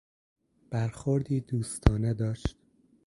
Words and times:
برخوردی 0.69 1.39
دوستانه 1.39 2.13
داشت. 2.13 2.55